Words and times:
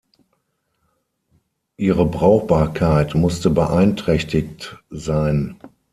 Ihre 1.77 2.07
Brauchbarkeit 2.09 3.13
musste 3.13 3.51
beeinträchtigt 3.51 4.79
sein. 4.89 5.57